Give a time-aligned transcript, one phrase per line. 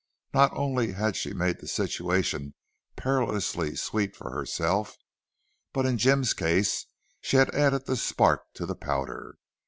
[0.33, 2.55] Not only had she made the situation
[2.95, 4.97] perilously sweet for herself,
[5.73, 6.87] but in Jim's case
[7.21, 9.35] she had added the spark to the powder.